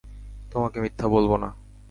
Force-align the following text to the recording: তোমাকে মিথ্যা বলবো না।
তোমাকে 0.51 0.77
মিথ্যা 0.81 1.07
বলবো 1.07 1.35
না। 1.37 1.49